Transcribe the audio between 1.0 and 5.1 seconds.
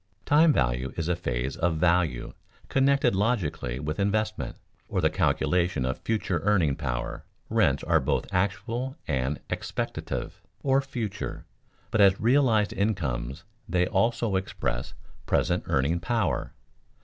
a phase of value connected logically with investment, or